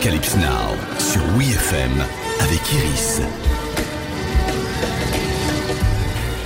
Apocalypse 0.00 0.36
Now 0.36 0.98
sur 0.98 1.20
WeFM 1.36 1.92
avec 2.40 2.60
Iris. 2.72 3.20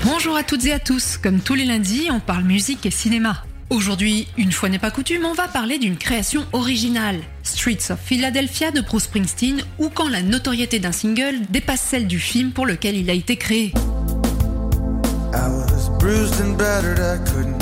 Bonjour 0.03 0.34
à 0.34 0.43
toutes 0.43 0.66
et 0.66 0.73
à 0.73 0.80
tous. 0.80 1.19
Comme 1.19 1.38
tous 1.38 1.54
les 1.54 1.64
lundis, 1.64 2.09
on 2.11 2.19
parle 2.19 2.43
musique 2.43 2.85
et 2.85 2.90
cinéma. 2.90 3.45
Aujourd'hui, 3.71 4.27
une 4.37 4.51
fois 4.51 4.69
n'est 4.69 4.80
pas 4.80 4.90
coutume, 4.90 5.25
on 5.25 5.35
va 5.35 5.46
parler 5.46 5.79
d'une 5.79 5.96
création 5.96 6.45
originale, 6.53 7.21
Streets 7.45 7.93
of 7.93 8.00
Philadelphia 8.04 8.72
de 8.72 8.80
Bruce 8.80 9.04
Springsteen, 9.04 9.62
ou 9.79 9.89
quand 9.89 10.09
la 10.09 10.23
notoriété 10.23 10.80
d'un 10.80 10.91
single 10.91 11.36
dépasse 11.48 11.82
celle 11.82 12.09
du 12.09 12.18
film 12.18 12.50
pour 12.50 12.66
lequel 12.66 12.96
il 12.96 13.09
a 13.09 13.14
été 13.14 13.36
créé. 13.36 13.73
I 15.32 15.48
was 15.48 15.91
bruised 16.00 16.41
and 16.41 16.57
battered, 16.57 16.98
I 16.98 17.18
couldn't 17.30 17.61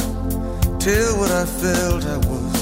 tell 0.79 1.19
what 1.19 1.29
I 1.31 1.45
felt. 1.45 2.03
I 2.05 2.17
was 2.29 2.62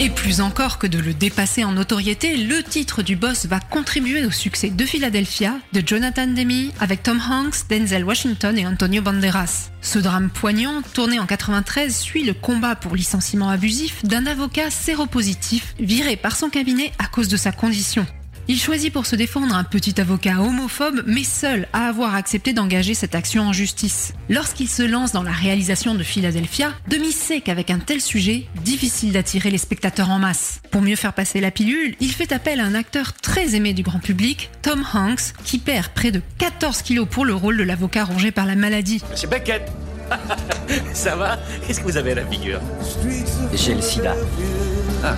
Et 0.00 0.10
plus 0.10 0.40
encore 0.40 0.78
que 0.78 0.86
de 0.86 0.98
le 0.98 1.14
dépasser 1.14 1.64
en 1.64 1.72
notoriété, 1.72 2.36
le 2.36 2.62
titre 2.62 3.02
du 3.02 3.16
boss 3.16 3.46
va 3.46 3.60
contribuer 3.60 4.24
au 4.24 4.30
succès 4.30 4.70
de 4.70 4.84
Philadelphia 4.84 5.54
de 5.72 5.82
Jonathan 5.84 6.26
Demme 6.26 6.70
avec 6.80 7.02
Tom 7.02 7.20
Hanks, 7.20 7.68
Denzel 7.70 8.04
Washington 8.04 8.58
et 8.58 8.66
Antonio 8.66 9.00
Banderas. 9.00 9.70
Ce 9.80 9.98
drame 9.98 10.30
poignant, 10.30 10.82
tourné 10.92 11.20
en 11.20 11.26
93, 11.26 11.96
suit 11.96 12.24
le 12.24 12.34
combat 12.34 12.74
pour 12.74 12.96
licenciement 12.96 13.48
abusif 13.48 14.04
d'un 14.04 14.26
avocat 14.26 14.70
séropositif 14.70 15.74
viré 15.78 16.16
par 16.16 16.36
son 16.36 16.50
cabinet 16.50 16.92
à 16.98 17.06
cause 17.06 17.28
de 17.28 17.36
sa 17.36 17.52
condition. 17.52 18.06
Il 18.48 18.58
choisit 18.60 18.92
pour 18.92 19.06
se 19.06 19.14
défendre 19.14 19.54
un 19.54 19.62
petit 19.62 20.00
avocat 20.00 20.40
homophobe, 20.40 21.02
mais 21.06 21.22
seul 21.22 21.68
à 21.72 21.86
avoir 21.86 22.14
accepté 22.16 22.52
d'engager 22.52 22.92
cette 22.92 23.14
action 23.14 23.44
en 23.44 23.52
justice. 23.52 24.14
Lorsqu'il 24.28 24.68
se 24.68 24.82
lance 24.82 25.12
dans 25.12 25.22
la 25.22 25.30
réalisation 25.30 25.94
de 25.94 26.02
Philadelphia, 26.02 26.72
Demi 26.88 27.12
sait 27.12 27.40
qu'avec 27.40 27.70
un 27.70 27.78
tel 27.78 28.00
sujet, 28.00 28.46
difficile 28.64 29.12
d'attirer 29.12 29.50
les 29.50 29.58
spectateurs 29.58 30.10
en 30.10 30.18
masse. 30.18 30.60
Pour 30.72 30.82
mieux 30.82 30.96
faire 30.96 31.12
passer 31.12 31.40
la 31.40 31.52
pilule, 31.52 31.94
il 32.00 32.10
fait 32.10 32.32
appel 32.32 32.58
à 32.58 32.64
un 32.64 32.74
acteur 32.74 33.12
très 33.12 33.54
aimé 33.54 33.74
du 33.74 33.82
grand 33.84 34.00
public, 34.00 34.50
Tom 34.60 34.84
Hanks, 34.92 35.34
qui 35.44 35.58
perd 35.58 35.88
près 35.88 36.10
de 36.10 36.20
14 36.38 36.82
kilos 36.82 37.06
pour 37.08 37.24
le 37.24 37.34
rôle 37.34 37.56
de 37.56 37.62
l'avocat 37.62 38.04
rongé 38.04 38.32
par 38.32 38.46
la 38.46 38.56
maladie. 38.56 39.00
Monsieur 39.10 39.28
Beckett 39.28 39.70
Ça 40.92 41.14
va? 41.16 41.38
Qu'est-ce 41.66 41.80
que 41.80 41.84
vous 41.84 41.96
avez 41.96 42.12
à 42.12 42.16
la 42.16 42.26
figure? 42.26 42.60
J'ai 43.54 43.74
le 43.74 43.80
sida. 43.80 44.14
Ah, 45.04 45.14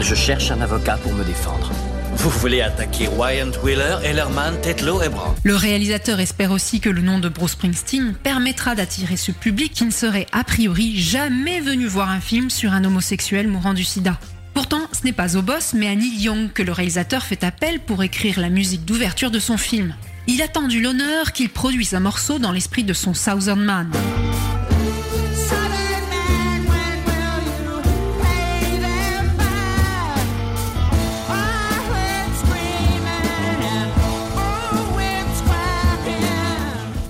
Je 0.00 0.14
cherche 0.14 0.50
un 0.50 0.60
avocat 0.62 0.96
pour 0.96 1.12
me 1.12 1.22
défendre. 1.24 1.70
Vous 2.16 2.30
voulez 2.30 2.60
attaquer 2.60 3.08
Wyatt 3.08 3.62
Wheeler, 3.62 3.96
Ellerman, 4.04 4.60
Tetlow 4.60 5.02
et 5.02 5.08
Brown 5.08 5.34
Le 5.42 5.56
réalisateur 5.56 6.20
espère 6.20 6.50
aussi 6.50 6.80
que 6.80 6.88
le 6.88 7.02
nom 7.02 7.18
de 7.18 7.28
Bruce 7.28 7.52
Springsteen 7.52 8.14
permettra 8.14 8.74
d'attirer 8.74 9.16
ce 9.16 9.32
public 9.32 9.72
qui 9.72 9.84
ne 9.84 9.90
serait 9.90 10.26
a 10.32 10.44
priori 10.44 10.98
jamais 11.00 11.60
venu 11.60 11.86
voir 11.86 12.10
un 12.10 12.20
film 12.20 12.50
sur 12.50 12.72
un 12.72 12.84
homosexuel 12.84 13.48
mourant 13.48 13.74
du 13.74 13.84
sida. 13.84 14.18
Pourtant, 14.54 14.82
ce 14.92 15.04
n'est 15.04 15.12
pas 15.12 15.36
au 15.36 15.42
boss, 15.42 15.74
mais 15.74 15.88
à 15.88 15.94
Neil 15.94 16.20
Young 16.20 16.52
que 16.52 16.62
le 16.62 16.72
réalisateur 16.72 17.24
fait 17.24 17.42
appel 17.44 17.80
pour 17.80 18.02
écrire 18.02 18.40
la 18.40 18.48
musique 18.48 18.84
d'ouverture 18.84 19.30
de 19.30 19.38
son 19.40 19.56
film. 19.56 19.94
Il 20.26 20.40
a 20.40 20.48
tendu 20.48 20.80
l'honneur 20.80 21.32
qu'il 21.32 21.50
produise 21.50 21.94
un 21.94 22.00
morceau 22.00 22.38
dans 22.38 22.52
l'esprit 22.52 22.84
de 22.84 22.94
son 22.94 23.12
Southern 23.14 23.62
Man. 23.62 23.90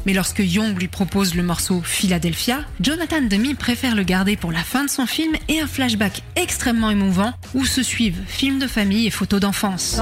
Mais 0.06 0.12
lorsque 0.12 0.41
Young 0.41 0.78
lui 0.78 0.88
propose 0.88 1.34
le 1.34 1.42
morceau 1.42 1.81
Philadelphia, 1.82 2.60
Jonathan 2.81 3.22
Demme 3.22 3.54
préfère 3.56 3.94
le 3.94 4.03
garder 4.03 4.37
pour 4.37 4.53
la 4.53 4.62
fin 4.62 4.84
de 4.84 4.91
son 4.91 5.06
film 5.06 5.34
et 5.48 5.60
un 5.60 5.66
flashback 5.66 6.22
extrêmement 6.37 6.91
émouvant 6.91 7.32
où 7.54 7.65
se 7.65 7.82
suivent 7.82 8.20
films 8.26 8.59
de 8.59 8.66
famille 8.66 9.06
et 9.06 9.10
photos 9.10 9.41
d'enfance. 9.41 10.00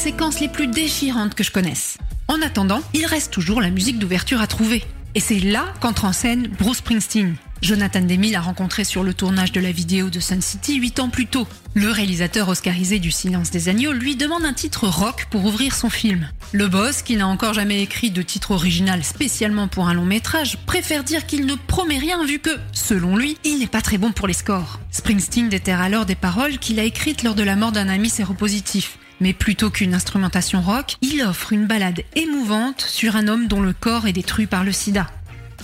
Séquences 0.00 0.40
les 0.40 0.48
plus 0.48 0.66
déchirantes 0.66 1.34
que 1.34 1.44
je 1.44 1.50
connaisse. 1.50 1.98
En 2.26 2.40
attendant, 2.40 2.80
il 2.94 3.04
reste 3.04 3.30
toujours 3.30 3.60
la 3.60 3.68
musique 3.68 3.98
d'ouverture 3.98 4.40
à 4.40 4.46
trouver. 4.46 4.82
Et 5.14 5.20
c'est 5.20 5.40
là 5.40 5.66
qu'entre 5.80 6.06
en 6.06 6.14
scène 6.14 6.48
Bruce 6.58 6.78
Springsteen. 6.78 7.34
Jonathan 7.60 8.00
Demme 8.00 8.30
l'a 8.30 8.40
rencontré 8.40 8.84
sur 8.84 9.02
le 9.02 9.12
tournage 9.12 9.52
de 9.52 9.60
la 9.60 9.72
vidéo 9.72 10.08
de 10.08 10.18
Sun 10.18 10.40
City 10.40 10.76
8 10.76 11.00
ans 11.00 11.10
plus 11.10 11.26
tôt. 11.26 11.46
Le 11.74 11.90
réalisateur 11.90 12.48
oscarisé 12.48 12.98
du 12.98 13.10
Silence 13.10 13.50
des 13.50 13.68
Agneaux 13.68 13.92
lui 13.92 14.16
demande 14.16 14.46
un 14.46 14.54
titre 14.54 14.88
rock 14.88 15.26
pour 15.30 15.44
ouvrir 15.44 15.74
son 15.74 15.90
film. 15.90 16.30
Le 16.52 16.66
boss, 16.66 17.02
qui 17.02 17.16
n'a 17.16 17.28
encore 17.28 17.52
jamais 17.52 17.82
écrit 17.82 18.10
de 18.10 18.22
titre 18.22 18.52
original 18.52 19.04
spécialement 19.04 19.68
pour 19.68 19.88
un 19.88 19.92
long 19.92 20.06
métrage, 20.06 20.56
préfère 20.64 21.04
dire 21.04 21.26
qu'il 21.26 21.44
ne 21.44 21.56
promet 21.56 21.98
rien 21.98 22.24
vu 22.24 22.38
que, 22.38 22.56
selon 22.72 23.18
lui, 23.18 23.36
il 23.44 23.58
n'est 23.58 23.66
pas 23.66 23.82
très 23.82 23.98
bon 23.98 24.12
pour 24.12 24.28
les 24.28 24.32
scores. 24.32 24.80
Springsteen 24.90 25.50
déterre 25.50 25.82
alors 25.82 26.06
des 26.06 26.14
paroles 26.14 26.56
qu'il 26.56 26.80
a 26.80 26.84
écrites 26.84 27.22
lors 27.22 27.34
de 27.34 27.42
la 27.42 27.56
mort 27.56 27.72
d'un 27.72 27.90
ami 27.90 28.08
séropositif. 28.08 28.96
Mais 29.20 29.32
plutôt 29.32 29.70
qu'une 29.70 29.94
instrumentation 29.94 30.62
rock, 30.62 30.96
il 31.02 31.22
offre 31.22 31.52
une 31.52 31.66
balade 31.66 32.02
émouvante 32.16 32.80
sur 32.80 33.16
un 33.16 33.28
homme 33.28 33.48
dont 33.48 33.60
le 33.60 33.72
corps 33.72 34.06
est 34.06 34.12
détruit 34.12 34.46
par 34.46 34.64
le 34.64 34.72
sida. 34.72 35.06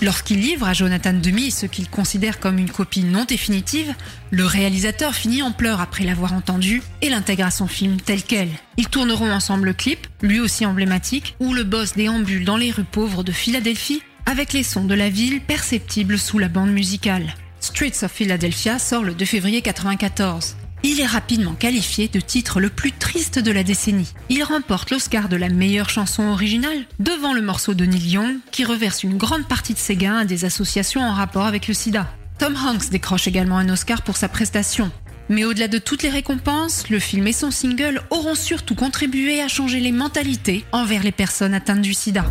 Lorsqu'il 0.01 0.39
livre 0.39 0.67
à 0.67 0.73
Jonathan 0.73 1.13
Demme 1.13 1.49
ce 1.49 1.65
qu'il 1.65 1.89
considère 1.89 2.39
comme 2.39 2.59
une 2.59 2.69
copie 2.69 3.03
non 3.03 3.25
définitive, 3.25 3.95
le 4.29 4.45
réalisateur 4.45 5.15
finit 5.15 5.41
en 5.41 5.51
pleurs 5.51 5.81
après 5.81 6.03
l'avoir 6.03 6.33
entendu 6.33 6.83
et 7.01 7.09
l'intègre 7.09 7.45
à 7.45 7.51
son 7.51 7.67
film 7.67 7.99
tel 7.99 8.21
quel. 8.21 8.49
Ils 8.77 8.89
tourneront 8.89 9.31
ensemble 9.31 9.65
le 9.65 9.73
clip, 9.73 10.05
lui 10.21 10.39
aussi 10.39 10.67
emblématique, 10.67 11.35
où 11.39 11.51
le 11.51 11.63
boss 11.63 11.93
déambule 11.93 12.45
dans 12.45 12.57
les 12.57 12.69
rues 12.69 12.83
pauvres 12.83 13.23
de 13.23 13.31
Philadelphie 13.31 14.03
avec 14.27 14.53
les 14.53 14.63
sons 14.63 14.85
de 14.85 14.93
la 14.93 15.09
ville 15.09 15.41
perceptibles 15.41 16.19
sous 16.19 16.37
la 16.37 16.49
bande 16.49 16.71
musicale. 16.71 17.33
Streets 17.59 18.03
of 18.03 18.11
Philadelphia 18.11 18.77
sort 18.77 19.03
le 19.03 19.15
2 19.15 19.25
février 19.25 19.61
1994. 19.61 20.57
Il 20.83 20.99
est 20.99 21.05
rapidement 21.05 21.53
qualifié 21.53 22.07
de 22.07 22.19
titre 22.19 22.59
le 22.59 22.69
plus 22.69 22.91
triste 22.91 23.39
de 23.39 23.51
la 23.51 23.63
décennie. 23.63 24.13
Il 24.29 24.43
remporte 24.43 24.91
l'Oscar 24.91 25.27
de 25.27 25.35
la 25.35 25.49
meilleure 25.49 25.89
chanson 25.89 26.23
originale 26.23 26.85
devant 26.99 27.33
le 27.33 27.41
morceau 27.41 27.73
de 27.73 27.85
Neil 27.85 28.11
Young 28.11 28.35
qui 28.51 28.63
reverse 28.63 29.03
une 29.03 29.17
grande 29.17 29.47
partie 29.47 29.73
de 29.73 29.79
ses 29.79 29.95
gains 29.95 30.17
à 30.17 30.25
des 30.25 30.45
associations 30.45 31.01
en 31.01 31.13
rapport 31.13 31.45
avec 31.45 31.67
le 31.67 31.73
sida. 31.73 32.07
Tom 32.37 32.55
Hanks 32.55 32.89
décroche 32.89 33.27
également 33.27 33.57
un 33.57 33.69
Oscar 33.69 34.03
pour 34.03 34.17
sa 34.17 34.29
prestation. 34.29 34.91
Mais 35.29 35.43
au-delà 35.43 35.67
de 35.67 35.77
toutes 35.77 36.03
les 36.03 36.09
récompenses, 36.09 36.89
le 36.89 36.99
film 36.99 37.27
et 37.27 37.33
son 37.33 37.51
single 37.51 38.01
auront 38.11 38.35
surtout 38.35 38.75
contribué 38.75 39.41
à 39.41 39.47
changer 39.47 39.79
les 39.79 39.91
mentalités 39.91 40.63
envers 40.71 41.03
les 41.03 41.11
personnes 41.11 41.53
atteintes 41.53 41.81
du 41.81 41.93
sida. 41.93 42.25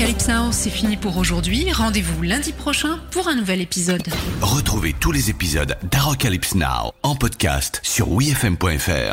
Arocalypse 0.00 0.28
Now, 0.28 0.50
c'est 0.50 0.70
fini 0.70 0.96
pour 0.96 1.18
aujourd'hui. 1.18 1.70
Rendez-vous 1.70 2.22
lundi 2.22 2.52
prochain 2.52 2.98
pour 3.10 3.28
un 3.28 3.34
nouvel 3.34 3.60
épisode. 3.60 4.02
Retrouvez 4.40 4.94
tous 4.98 5.12
les 5.12 5.28
épisodes 5.28 5.76
d'Apocalypse 5.90 6.54
Now 6.54 6.94
en 7.02 7.14
podcast 7.14 7.80
sur 7.82 8.08
WeFM.fr. 8.10 9.08